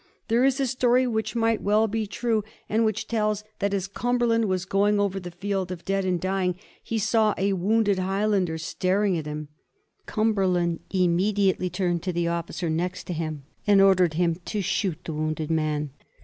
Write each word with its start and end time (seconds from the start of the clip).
There 0.29 0.43
is 0.43 0.59
a 0.59 0.65
story, 0.65 1.05
which 1.05 1.35
might 1.35 1.61
well 1.61 1.87
be 1.87 2.07
true, 2.07 2.43
and 2.67 2.83
1746. 2.83 2.85
CUMBERLAND'S 2.85 2.85
VEiNGKANCE. 2.85 2.85
S27 2.85 2.85
which 2.85 3.07
tells 3.07 3.43
that 3.59 3.73
as 3.75 3.87
Cumberland 3.87 4.45
was 4.45 4.65
going 4.65 4.99
over 4.99 5.19
the 5.19 5.29
field 5.29 5.71
of 5.71 5.85
dead 5.85 6.05
and 6.05 6.19
dying 6.19 6.55
he 6.83 6.97
saw 6.97 7.35
a 7.37 7.53
wounded 7.53 7.99
Highlander 7.99 8.57
staring 8.57 9.15
at 9.19 9.27
him. 9.27 9.49
Cumberland 10.07 10.79
immediately 10.89 11.69
turned 11.69 12.01
to 12.01 12.11
the 12.13 12.27
officer 12.29 12.67
neit 12.67 12.95
to 13.05 13.13
him, 13.13 13.43
and 13.67 13.79
ordered 13.79 14.15
him 14.15 14.37
to 14.45 14.61
shoot 14.63 14.97
the 15.03 15.13
wounded 15.13 15.51
man. 15.51 15.91